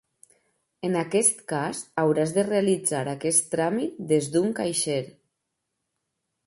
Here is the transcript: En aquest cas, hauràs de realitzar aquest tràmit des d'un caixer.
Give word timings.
En 0.87 0.95
aquest 1.01 1.43
cas, 1.51 1.81
hauràs 2.03 2.33
de 2.39 2.47
realitzar 2.47 3.03
aquest 3.13 3.47
tràmit 3.55 4.01
des 4.15 4.33
d'un 4.37 4.53
caixer. 4.63 5.01